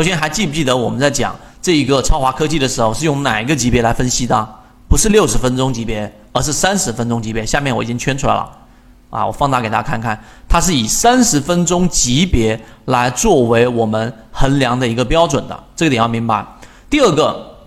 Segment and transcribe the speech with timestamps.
[0.00, 4.48] 首先还记不记得我们在讲这一个超华科技的时候是用哪一个级别来分析的？
[4.88, 7.44] 不是六十分钟级别，而是三十分钟级别。
[7.44, 8.50] 下面我已经圈出来了，
[9.10, 10.18] 啊，我放大给大家看看，
[10.48, 16.46] 它是以三十分钟级别来作为我们衡量的一个标准的，这个点要明白。
[16.88, 17.58] 第二个，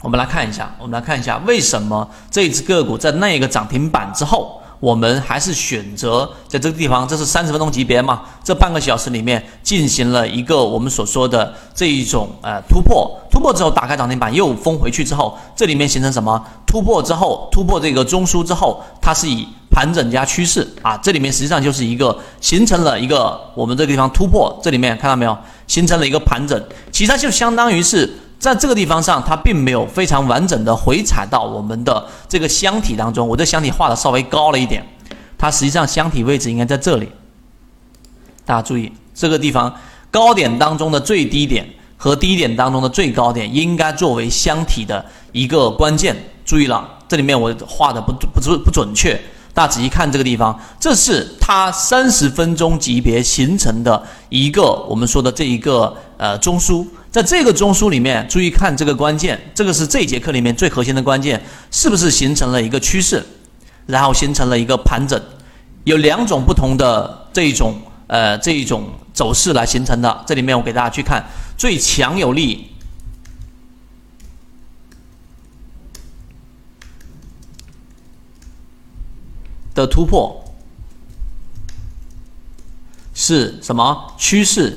[0.00, 4.60] 我们来看一下，我们来看一下为什么这只个股在那个涨停板之后。
[4.78, 8.22] 我们还是选择在这个地方，这是三十分钟级别嘛？
[8.44, 16.44] 这半个小时里面进行了一个我们所说的这一种呃突破，突破之后打开涨停板又封回去之后，这里面形成什么？
[16.66, 25.36] 突破之后突破这个中枢之后，它是以盘整加趋势啊，这里面实际上就是一个形成了一个我们这个地方突破，这里面看到没有？
[25.66, 26.62] 形成了一个盘整，
[26.92, 28.12] 其实它就相当于是。
[28.38, 33.26] 在这个地方上，它并没有非常完整的回踩到我们的这个箱体当中。
[33.26, 34.84] 我这箱体画的稍微高了一点，
[35.38, 37.08] 它实际上箱体位置应该在这里。
[38.44, 39.74] 大家注意，这个地方
[40.10, 46.14] 高点当中的最低点和低点当中的最高点应该作为箱体的一个关键。
[46.44, 49.20] 注意了，这里面我画的不不不不准确。
[49.56, 56.86] 大家仔细看这个地方，这是它三十分钟级别形成的一个我们说的这一个呃中枢。
[57.10, 63.24] 在这个中枢里面，注意看这个关键，这个是这节课里面最核心的关键，是不是形成了一个趋势，
[63.86, 65.18] 然后形成了一个盘整，
[65.84, 70.22] 有两种不同的这一种呃这一种走势来形成的。
[70.26, 71.24] 这里面我给大家去看
[71.56, 72.70] 最强有力
[79.76, 80.44] 的突破
[83.14, 84.12] 是什么？
[84.18, 84.76] 趋势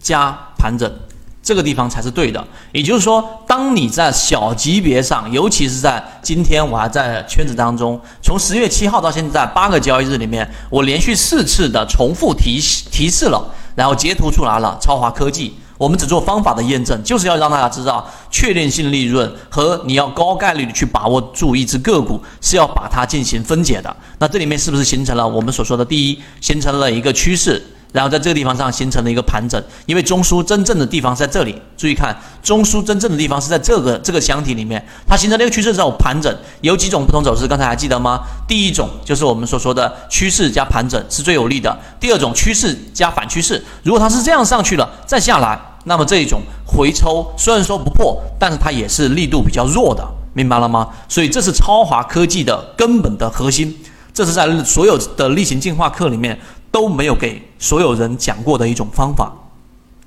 [0.00, 0.92] 加盘整。
[1.40, 12.58] 这个地方才是对的，也就是说，当你在小级别上，尤其是在今天，我还在圈子当中，从十月七号到现在八个交易日里面，我连续四次的重复提
[12.90, 14.78] 提示了，然后截图出来了。
[14.80, 23.96] 超华科技，我们只做方法的验证，就是要让大家知道，确定性利润和你要高概率的去把握住一只个股，是要把它进行分解的。
[24.18, 27.62] 那这里面是不是形成了我们所说的第一，形成了一个趋势？
[27.94, 32.12] 然后在这个地方上形成了一个盘整，因为中枢真正的地方在这里，注意看，
[32.42, 38.18] 中枢真正的地方是在这个这个箱体里面，它形成了一个趋势之后盘整，有几种不同走势，刚才还记得吗？
[38.48, 50.88] 第一种就是我们所说的趋势加盘整是最有利的，第二种趋势加反趋势，如果它是这样上去了再下来，那么这一种回抽虽然说不破，但是它也是力度比较弱的，明白了吗？
[51.08, 53.72] 所以这是超华科技的根本的核心，
[54.12, 56.36] 这是在所有的例行进化课里面。
[56.74, 59.32] 都没有给所有人讲过的一种方法，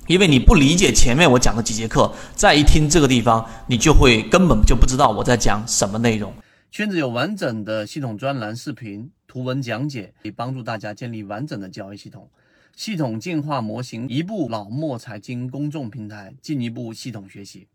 [0.05, 6.33] 因为你不理解前面我讲的几节课，再一听这个地方，你就会根本就不知道我在讲什么内容。
[6.69, 12.27] 圈子有完整的系统专栏、视频、图文讲解，可以帮助大家建立完整的交易系统。
[12.75, 17.65] 系统进化模型，一步老墨财经公众平台，进一步系统学习。